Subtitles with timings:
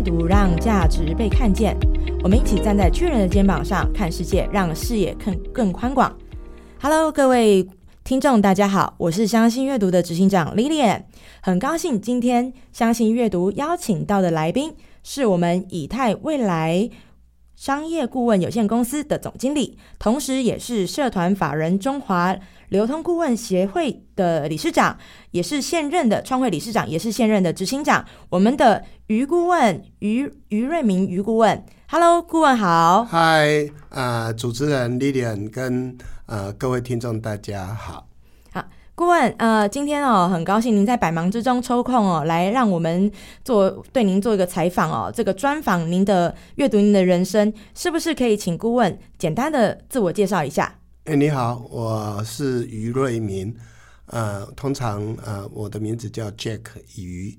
[0.00, 1.76] 读，让价值被看见。
[2.22, 6.16] 我们一起站在巨人的肩膀上看世界，让视野更更宽广。
[6.80, 7.68] Hello，各位
[8.02, 11.02] 听众，大家好，我是相信阅读的执行长 Lilian，
[11.42, 16.90] 很高兴今天相信阅读邀请到的来宾是我们以太未来。
[17.56, 22.34] 商业顾问有限公司的总经理，同时也是社团法人中华
[22.70, 24.96] 流通顾问协会的理事长，
[25.32, 28.04] 也是现任的创会理事长，也是现任的执行长。
[28.28, 33.04] 我们的于顾问于于瑞明于顾问，Hello，顾问好。
[33.04, 38.06] 嗨，啊，主持人 Lilian 跟呃各位听众大家好。
[38.94, 43.10] 顾问，呃，今天哦，很高兴您在百忙之中抽空哦，来让我们
[43.42, 45.10] 做对您做一个采访哦。
[45.12, 50.79] 这个专访您的阅读您的人生，是不是可以请顾问简单的自我介绍一下？
[51.04, 53.56] 哎，你好，我是余瑞明，
[54.06, 56.60] 呃，通常呃我的名字叫 Jack
[56.96, 57.36] 余，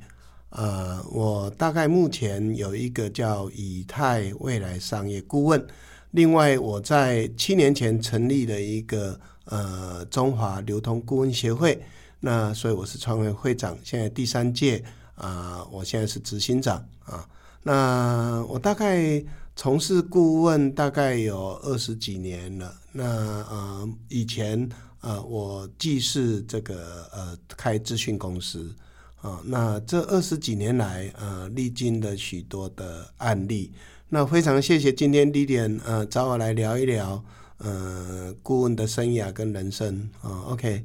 [0.49, 5.63] 呃，我大概目前有一个叫以太未来商业顾问，
[6.09, 9.19] 另外我在七年前成立了一个。
[9.45, 11.77] 呃，中华流通顾问协会，
[12.19, 14.81] 那所以我是创会会长，现在第三届
[15.15, 17.27] 啊，我现在是执行长啊。
[17.63, 19.21] 那我大概
[19.61, 22.73] 从事顾问大概有二十几年了。
[22.91, 24.67] 那呃，以前
[25.01, 28.73] 呃，我既是这个呃开资讯公司
[29.21, 33.71] 啊，那这二十几年来呃，历经了许多的案例。
[34.09, 37.23] 那非常谢谢今天 l 点呃找我来聊一聊。
[37.59, 40.83] 呃，顾问的生涯跟人生啊，OK，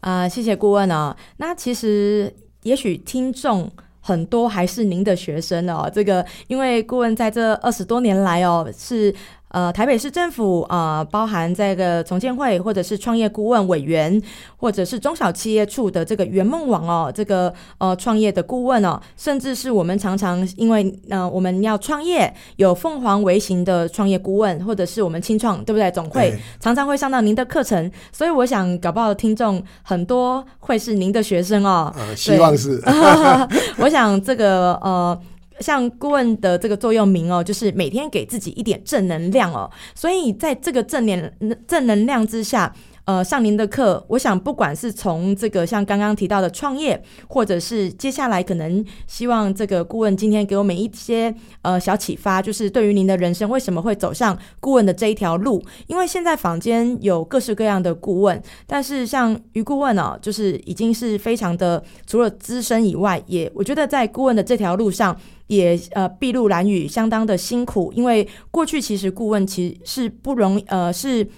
[0.00, 1.16] 啊，谢谢顾问哦。
[1.38, 2.30] 那其实
[2.64, 3.72] 也许听众
[4.04, 9.14] 很多还是您的学生哦，这个因为顾问在这二十多年来哦是。
[9.54, 14.20] 呃，台北市政府啊，包含这个重建会，或者是创业顾问委员，
[14.56, 25.88] 或者是中小企业处的这个圆梦网哦，这个呃创业的顾问哦，甚至是我们常常因为呃我们要创业，有凤凰微型的创业顾问，或者是我们清创，对不对？
[25.92, 31.94] 总会常常会上到您的课程，所以我想搞不好听众很多会是您的学生哦。
[31.96, 32.82] 呃，希望是。
[33.78, 35.16] 我想这个呃。
[35.60, 39.70] 像顾问的这个座右铭哦，就是每天给自己一点正能量哦。
[39.94, 42.74] 所以在这个正念正能量之下。
[43.04, 55.62] 呃，上您的课，我想不管是从这个像刚刚提到的创业，或者是接下来可能希望这个顾问今天给我们一些呃小启发，就是对于您的人生为什么会走上顾问的这一条路？
[55.86, 65.14] 因为现在坊间有各式各样的顾问，但是像于顾问哦，就是已经是非常的除了资深以外，也我觉得在顾问的这条路上
[65.48, 71.28] 也呃筚路蓝缕，相当的辛苦，因为过去其实顾问其实是不容呃是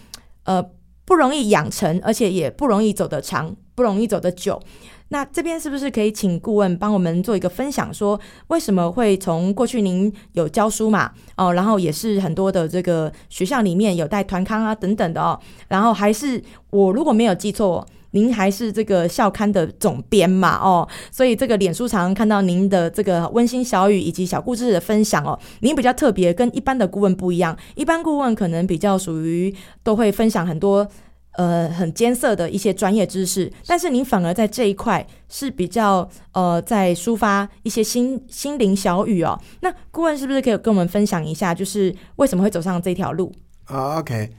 [0.45, 0.65] 呃。
[1.07, 4.61] 不容易养成，而且也不容易走得长，不容易走得久。
[5.09, 17.87] 那这边是不是可以请顾问帮我们做一个分享，说为什么会从过去您有教书嘛，哦，然后也是很多的这个学校里面有带团康啊等等的哦，然后还是我如果没有记错。
[18.13, 20.57] 您还是这个校刊的总编嘛？
[20.57, 25.39] 哦，所以这个脸书常常看到您的这个温馨小语以及小故事的分享哦。
[25.61, 27.57] 您比较特别，跟一般的顾问不一样。
[27.75, 30.87] 一般顾问可能比较属于都会分享很多
[31.33, 39.39] 呃很艰涩的一些专业知识，但是您反而在这一块是比较呃在抒发一些心心灵小语哦。
[39.61, 43.33] 那顾问是不是可以跟我们分享一下，就是为什么会走上这条路
[43.67, 44.31] 啊？OK。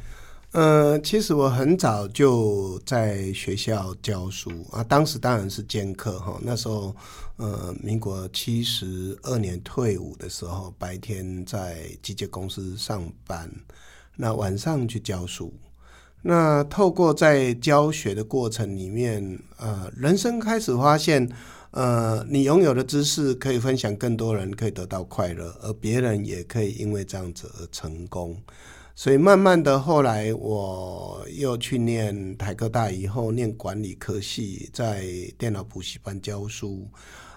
[0.58, 6.40] 呃，其实我很早就在学校教书啊，当时当然是兼课哈。
[6.42, 6.96] 那时候，
[7.36, 13.48] 呃，民国七十二年退伍的时候，白天在机械公司上班，
[14.16, 15.54] 那晚上去教书。
[16.24, 21.30] 那透过在教学的过程里面，呃，人生开始发现，
[21.70, 28.36] 呃，你拥有的知识可以分享更多人，可以得到快乐，而别人也可以因为这样子而成功。
[29.00, 35.06] 所以慢慢的，后来我又去念台科大，以后念管理科系，在
[35.38, 36.88] 电脑补习班教书。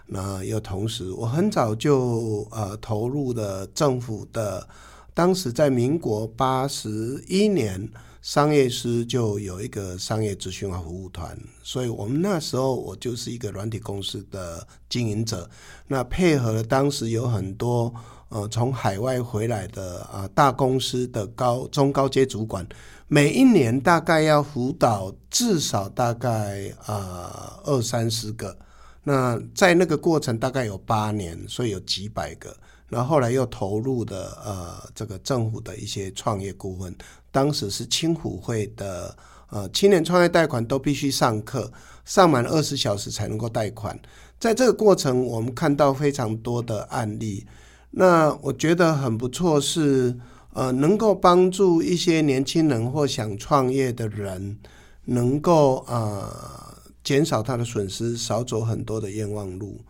[0.06, 4.67] 那又同时，我很早就呃投入了政府的，
[5.12, 7.87] 当时在民国八十一年，
[8.23, 15.46] 商业师就有一个商业咨询服务团，所以我们那时候我就是一个软体公司的经营者，
[15.87, 17.94] 那配合了当时有很多。
[18.31, 22.65] 呃，从海外回来的啊，大公司的高中高阶主管，
[23.09, 28.56] 每一年大概要辅导至少大概啊二三十个。
[29.03, 32.56] 那在那个过程大概有八年，所以有几百个。
[32.88, 36.94] 然后后来又投入的呃这个政府的一些创业顾问，
[37.32, 39.17] 当时是青虎会的
[39.49, 41.69] 呃青年创业贷款都必须上课，
[42.05, 43.99] 上满二十小时才能够贷款。
[44.38, 47.44] 在这个过程，我们看到非常多的案例。
[47.92, 50.16] 那我觉得很不错，是
[50.52, 54.58] 呃，能够帮助一些年轻人或想创业的人，
[55.04, 59.81] 能够啊减少他的损失，少走很多的冤枉路。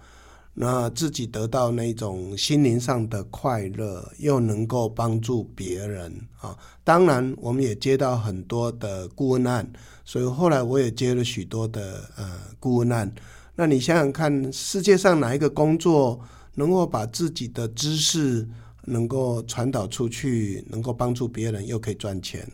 [0.53, 6.57] 那自己得到那种心灵上的快乐，又能够帮助别人啊。
[6.83, 9.71] 当然，我们也接到很多的顾问案，
[10.05, 13.11] 所以后来我也接了许多的呃顾问案。
[13.55, 16.21] 那你想想看，世界上哪一个工作
[16.55, 18.49] 能够把自己的知识
[18.85, 22.47] 能够传导出去，能够帮助别人，又可以赚钱？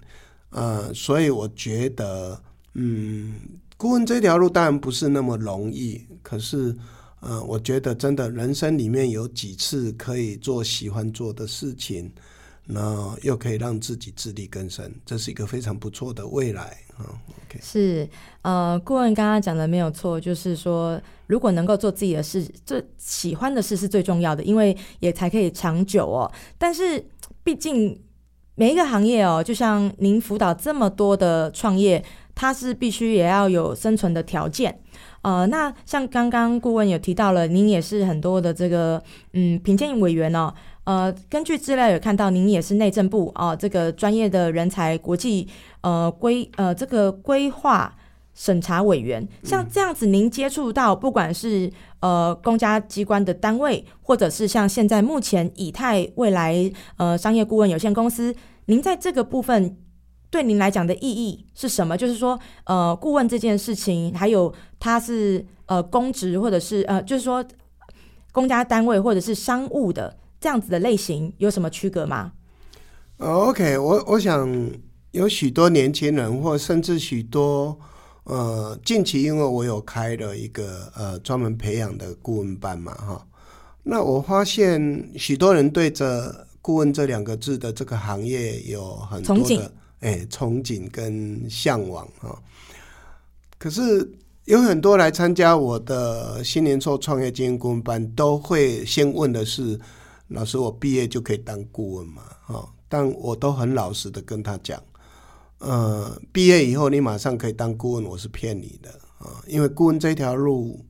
[0.50, 2.40] 呃，所以我觉得，
[2.74, 3.34] 嗯，
[3.76, 6.76] 顾问这条路当然不是那么容易，可是。
[7.22, 12.12] 嗯，我觉得真的，人生里面有几次可以做喜欢做的事情，
[12.66, 18.08] 那又可以让自己自力更生，这是一个非常不错的未来 OK，是
[18.42, 26.30] 呃，顾问刚刚讲的没有错，就是说，如果能够做自己的事，最喜欢的事是最重要的，因为也才可以长久哦。
[26.56, 27.04] 但是，
[27.42, 28.00] 毕竟
[28.54, 32.02] 每一个行业哦，就像您辅导这么多的创业，
[32.34, 34.80] 它是必须也要有生存的条件。
[35.26, 39.02] 呃，那像刚刚顾问有提到了，您也是很多的这个
[39.32, 40.54] 嗯评鉴委员哦。
[40.84, 45.48] 呃，根据资料有看到，您也是内政部啊这个专业的人才国际
[45.80, 47.92] 呃规呃这个规划
[48.34, 49.26] 审查委员。
[49.42, 51.68] 像这样子，您接触到不管是
[51.98, 58.32] 呃公家机关的单位，或者是像现在目前以太未来呃商业顾问有限公司，
[58.66, 59.76] 您在这个部分。
[60.30, 61.96] 对您来讲的意义是什么？
[61.96, 67.44] 就是说，呃，顾问这件事情，还有他是呃公职，或者是呃，就是说
[68.32, 72.32] 公家单位或者是商务的这样子的类型，有什么区隔吗
[73.18, 74.70] ？OK，我我想
[75.12, 77.78] 有许多年轻人，或甚至许多
[78.24, 83.26] 呃，近期因为我有开了一个呃专门培养的顾问班嘛，哈，
[83.84, 89.72] 那我发现许多人对着顾问这两个字的这个行业有很多的。
[90.00, 92.36] 哎，憧憬跟向往啊！
[93.58, 94.12] 可是
[94.44, 99.80] 有很多来参加我的新年后创业经营顾问班，都会先问的是：
[100.28, 102.22] 老师，我毕业就可以当顾问吗？
[102.46, 102.68] 啊！
[102.88, 104.80] 但我都很老实的跟他讲，
[105.58, 109.42] 呃，毕业以后你马上可以当顾问，我是骗你的啊！
[109.48, 110.84] 因为顾问这条路，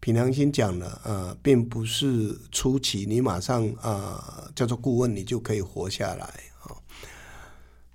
[0.00, 6.28] 凭良心讲了，呃，并不是初期你马上啊叫做顾问，你就可以活下来。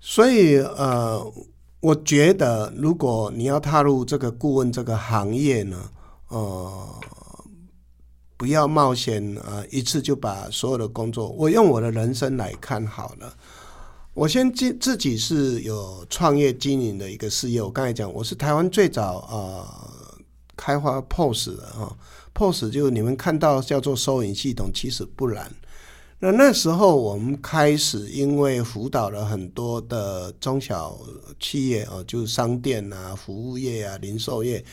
[0.07, 1.34] 所以，呃，
[1.80, 5.78] 我觉得，如果你要踏入这个顾问这个行业呢，
[6.28, 6.88] 呃，
[8.38, 11.30] 不要冒险啊，一次就把所有的工作。
[11.30, 13.36] 我用我的人生来看好了。
[14.13, 17.60] 我先自自己是有创业经营的一个事业。
[17.60, 19.90] 我刚才讲，我是台湾最早啊
[20.56, 21.92] 开发 POS 的啊
[22.36, 25.51] ，POS 就是你们看到叫做收银系统，其实不然。
[26.25, 30.98] 那那时候我们开始，因为辅导了很多的中小
[31.39, 34.66] 企业哦，就是商店啊、服务业啊、零售业，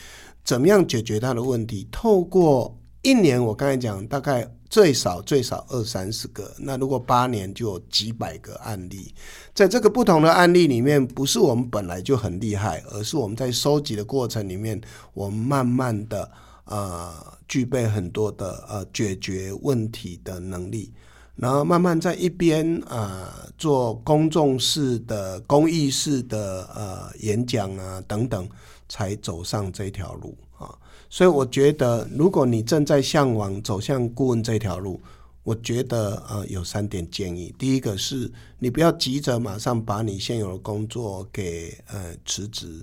[0.43, 1.87] 怎么样解决他的问题？
[1.91, 9.13] 透过一年，我刚才讲，大概最少最少二三十个，那如果八年就有几百个案例。
[9.53, 14.81] 在这个不同的案例里面，不是我们本来就很厉害，而是我们在收集的过程里面，
[15.13, 16.31] 我们慢慢的
[16.65, 17.13] 呃
[17.47, 20.91] 具备很多的呃解决问题的能力。
[21.35, 28.47] 然后慢慢在一边啊做公众式的、公益式的呃演讲啊等等，
[28.87, 30.69] 才走上这条路啊。
[31.09, 35.01] 所以我觉得，如果你正在向往走向顾问这条路，
[35.43, 37.53] 我觉得呃有三点建议。
[37.57, 42.79] 第一个是你不要急着马上把你现有的工作给呃辞职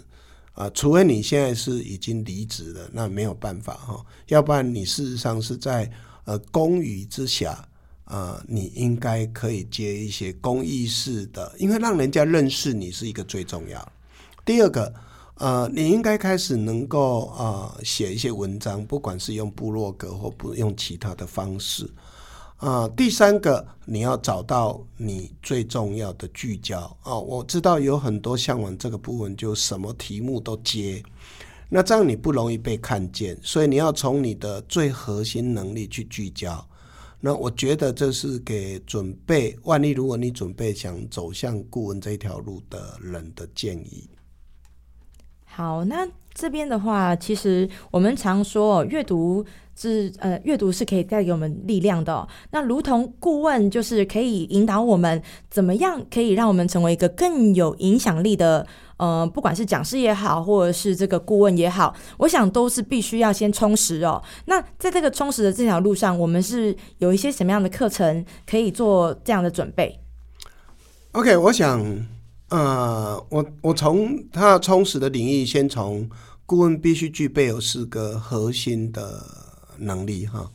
[0.54, 4.04] 啊，除非你现在是已经离职了，那没有办法哈。
[4.26, 5.88] 要不然你事实上是在
[6.25, 7.64] 呃公余之下。
[8.10, 13.92] 呃，你应该可以接一些公益式的，因为让人家认识你是一个最重要。
[14.44, 14.92] 第二个，
[15.36, 21.88] 呃，你应该开始能够呃写一些文章，不管是用部落格或不用其他的方式。
[22.56, 27.16] 啊，第三个，你要找到你最重要的聚焦啊。
[27.16, 31.02] 我知道有很多向往这个部分，就什么题目都接，
[31.68, 36.66] 那这样你不容易被看见，所以你要从你的最核心能力去聚焦。
[37.20, 44.08] 那我觉得这是给准备，万一如果你准备想走向顾问这条路的人的建议。
[45.44, 46.08] 好，那
[46.40, 49.44] 这边的话，其实我们常说阅读
[49.76, 52.26] 是呃，阅读是可以带给我们力量的。
[52.50, 58.66] 那如同顾问，就是可以引导我们怎么样可以让我们成为一个更有影响力的
[58.97, 64.23] 呃，不管是讲师也好，或者是这个顾问也好，我想都是必须要先充实哦。
[64.47, 70.00] 那在这个充实的这条路上，我们是有一些什么样的课程可以做这样的准备
[71.12, 71.85] ？OK，我想
[72.50, 76.09] 呃，我我从他充实的领域，先从
[76.50, 79.25] 顾问必须具备有四个核心的。
[79.83, 80.47] 能力哈，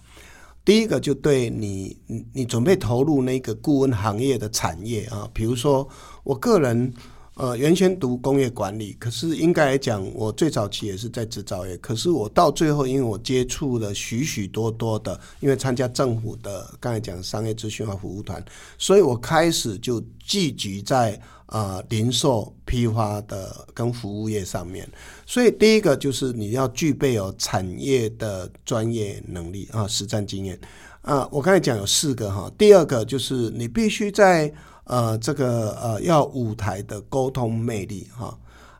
[0.63, 1.97] 第一个就对你，
[2.31, 5.89] 你准备投入那个顾问行业的产业啊，比如说
[6.23, 6.93] 我个人，
[7.35, 18.43] 呃，原先读工业管理，可是应该来讲，我最早期也是在制造业，可是我到最后，因为我接触了许许多多的，因为参加政府的刚才讲商业咨询和服务团，
[18.77, 21.21] 所以我开始就聚集在。
[21.49, 24.89] 呃，零售批发的跟服务业上面，
[25.27, 30.59] 所以第一个就是你要具备有产业的专业能力啊，实战经验
[31.01, 31.29] 啊。
[31.31, 34.51] 我刚才讲有四个哈，第二个就是你必须在
[34.85, 38.35] 呃这个呃要舞台的沟通魅力哈。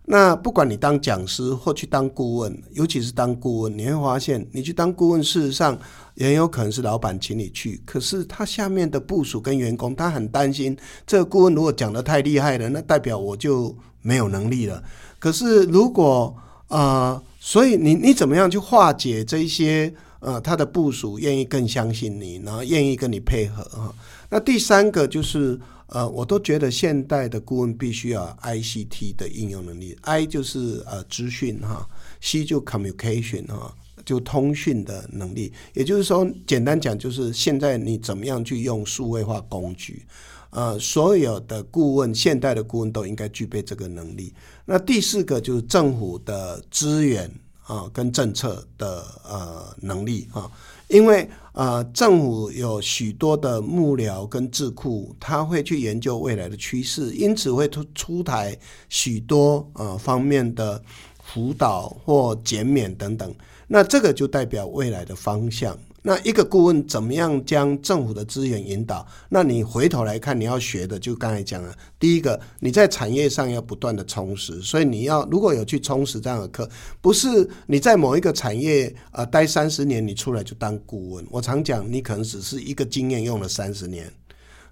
[0.07, 5.77] 那不管你当讲师或去当顾问，尤其是当顾问，你会发现你去当顾问，事实上。
[6.15, 10.73] 也有可能是老板请你去，可是他下面的部署跟员工，他很担心
[11.05, 14.81] 这个顾问如果讲的太厉害了，那代表我就没有能力了。
[15.19, 16.33] 可是如果
[16.69, 23.93] 呃，所以你你怎么样去化解这些呃，他的部署愿意更相信你，然后愿意跟你配合啊？
[24.29, 31.87] 那第三个就是呃，我都觉得现代的顾问必须要 I C T 的应用能力，I 就是呃资讯哈
[32.21, 33.73] ，C 就 communication 哈。
[34.05, 40.05] 就通讯的能力，也就是说，简单讲，就是现在你怎么样去用数位化工具，
[40.51, 44.31] 呃，所有的顾问，现代的顾问都应该具备这个能力。
[44.63, 47.27] 那第四个就是政府的资源
[47.63, 50.51] 啊，跟政策的呃能力啊，
[50.87, 58.57] 因为呃，政府有许多的幕僚跟智库，他会去研究未来的趋势，因此会出出台
[58.89, 60.83] 许多呃方面的
[61.23, 63.33] 辅导或减免等等。
[63.67, 65.77] 那这个就代表未来的方向。
[66.07, 69.03] 那一个顾问怎么样将政府的资源引导？
[69.27, 76.69] 那你回头来看，你要学的就刚才讲了，第一个你在产业上要不断的充实，所以你要如果有去充实这样的课，
[77.01, 81.25] 不是你在某一个产业呃待三十年，你出来就当顾问。
[81.31, 84.07] 我常讲，你可能只是一个经验用了三十年。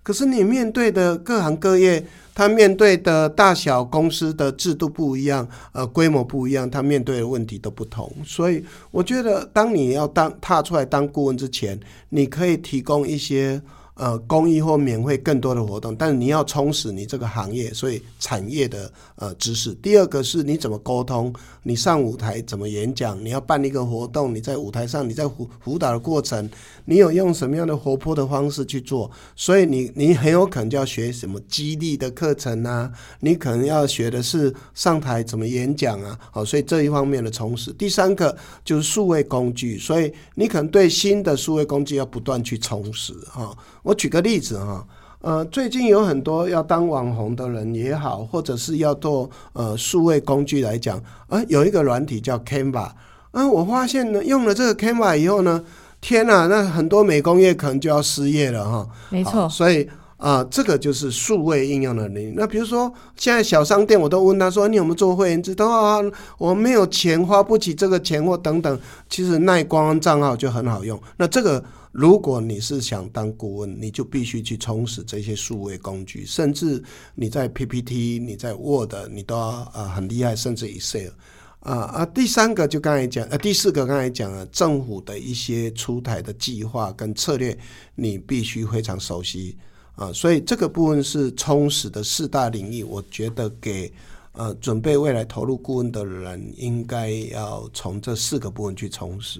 [0.04, 2.06] 可是你面对的各行各业，
[2.36, 8.12] 他面对的大小公司的制度不一样，呃，规模不一样，他面对的问题都不同。
[8.26, 11.80] 所以我觉得，当你要当踏出来当顾问之前，
[12.10, 13.62] 你可以提供一些。
[13.96, 19.72] 呃，公益或免费更多的活动，但是你要充实你这个行业，所以产业的呃知识。
[19.76, 21.32] 第二个是你怎么沟通，
[21.62, 26.50] 你上舞台怎么演讲，你要办一个活动，你在舞台上，你在辅辅导的过程，
[26.86, 29.10] 你有用什么样的活泼的方式去做？
[29.36, 37.72] 所以你你很有可能就要学什么激励的课程啊，你可能要学的是上台怎么演讲啊，好，所以这一方面的充实。
[37.74, 38.36] 第三个
[38.66, 43.56] 就是数位工具，所以你可能对新的数位工具要不断去充实哈。
[43.84, 44.86] 我举个例子哈，
[45.20, 52.90] 呃，最近有很多要当网红的人也好，或者是要做呃数位工具来讲，啊，有一个软体叫 Canva，
[53.32, 55.64] 啊，我发现呢，用了这个 Canva 以后呢，
[56.00, 58.88] 天呐，那很多美工业可能就要失业了哈。
[59.10, 59.88] 没错，所以
[60.18, 62.34] 啊，这个就是数位应用的能力。
[62.38, 65.54] 那比如说现在小商店，我都问他说，你有没有做会员制？
[65.54, 66.00] 他说啊，
[66.38, 68.80] 我没有钱，花不起这个钱或等等。
[69.10, 70.98] 其实耐光账号就很好用。
[71.18, 71.62] 那这个。
[71.94, 76.84] 如果你是想当顾问，你就必须去充实这些数位工具，甚至
[77.14, 81.12] 你在 PPT、你在 Word，你都要啊很厉害，甚至 Excel
[81.60, 82.06] 啊啊。
[82.08, 87.56] 第三个就刚才讲，呃，第四个刚才讲了，政府的一些出台的计划跟策略，
[87.94, 89.56] 你必须非常熟悉
[89.94, 90.12] 啊。
[90.12, 93.94] 所以这个部分是充实的四大领域，我觉得给
[94.32, 99.40] 呃准备未来投入顾问的人，应该要从这四个部分去充实。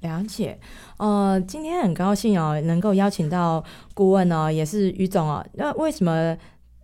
[0.00, 0.58] 了解，
[0.98, 3.64] 呃，今天很高兴哦，能够邀请到
[3.94, 5.44] 顾问哦，也是于总哦。
[5.54, 6.36] 那为什么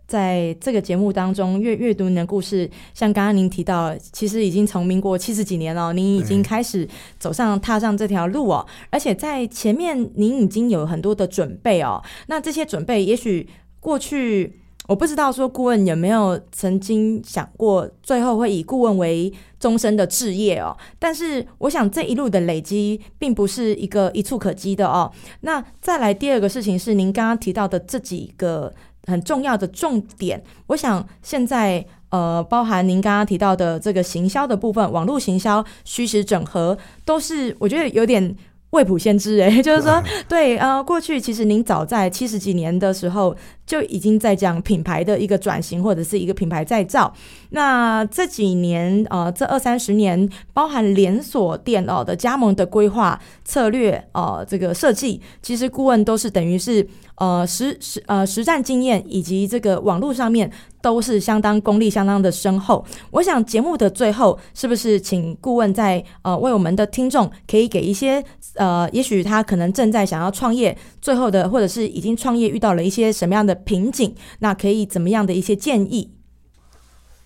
[0.05, 2.69] 在这个节目当中阅阅读您的故事？
[2.93, 12.03] 像刚刚您提到，其实已经从民国七十几年了，您已经开始走上踏上这条路哦，而且在前面您已经有很多的准备哦。
[12.27, 13.47] 那这些准备，也许
[13.79, 14.59] 过去。
[14.87, 20.75] 我不知道说顾问有没有曾经想过，最后会以顾问为终身的置业哦。
[20.99, 25.11] 但是我想这一路的累积，并不是一个一触可及的哦。
[25.41, 28.73] 那再来第二个事情是，您刚刚提到的这几个
[29.07, 30.43] 很重要的重点。
[30.67, 38.35] 我想现在呃，包含您刚刚提到的这个行销的部分，网络行销、虚实整合，都是我觉得有点。
[38.71, 43.33] 未卜先知，哎， 就是说，对，呃，过去其实您早在七十几年的时候
[43.65, 47.13] 就已经在讲品牌的一个转型或者是一个品牌再造。
[47.49, 56.87] 那这几年，呃，这二三十年，包含连锁店哦的加盟的规划策略，呃，这个设计，其实顾问都是等于是。
[57.17, 62.83] 呃，实实呃实战经验以及这个网络上面都是相当功力相当的深厚。
[63.09, 68.21] 我想节目的最后，是不是请顾问在呃为我们的听众可以给一些
[68.55, 76.11] 呃，也许他可能正在想要创业，最后的或者是已经创业遇到了一些什么样的瓶颈，那可以怎么样的一些建议？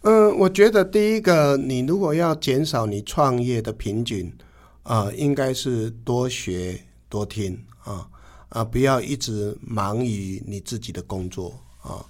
[0.02, 4.32] 嗯，我觉得第一个，你如果要减少你创业的瓶颈，
[4.84, 8.08] 啊，应该是多学多听啊。
[8.50, 12.04] 啊，不要一直忙于你自己的工作啊！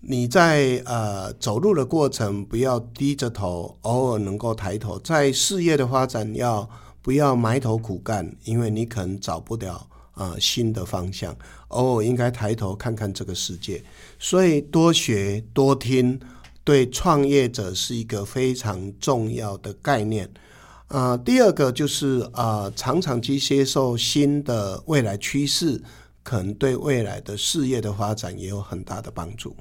[0.00, 4.98] 你在呃走路的过程，不要低着头，偶尔能够抬头。
[4.98, 6.68] 在事业的发展，要
[7.00, 8.36] 不要埋头苦干？
[8.44, 9.88] 因为你可能找不了
[10.20, 11.34] 啊新的方向，
[11.68, 13.82] 偶尔应该抬头看看这个世界。
[14.18, 16.20] 所以多学多听，
[16.62, 20.30] 对创业者是一个非常重要的概念。
[20.88, 25.82] 啊，第二个就是啊，常常去接受新的未来趋势，
[26.22, 29.56] 可能对未来的事业的发展也有很大的帮助。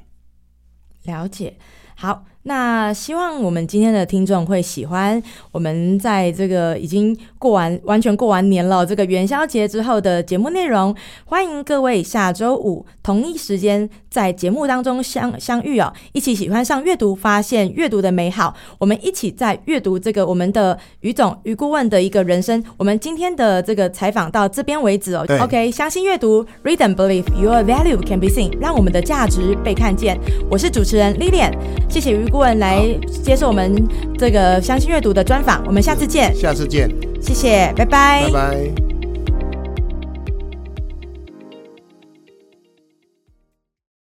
[1.04, 1.58] 了解，
[1.96, 2.26] 好。
[2.50, 10.96] 那希望我们今天的听众会喜欢我们在这个已经过完完全过完年了这个元宵节之后的节目内容。
[11.26, 18.56] 欢迎各位下周五同一时间在节目当中相相遇哦，一起喜欢上阅读，发现阅读的美好。
[18.80, 22.64] 我们一起在阅读这个我们的于总于顾问的一个人生。
[22.78, 25.24] 我们今天的这个采访到这边为止哦。
[25.40, 30.20] OK，相信阅读，Read and believe your value can be seen，让我们的价值被看见。
[30.50, 31.54] 我是主持人 Lilian，
[31.88, 32.28] 谢谢于。
[32.40, 32.88] 顾问来
[33.22, 33.86] 接受我们
[34.18, 36.34] 这个相信阅读的专访，我们下次见。
[36.34, 38.99] 下次见，谢谢，拜拜，拜拜。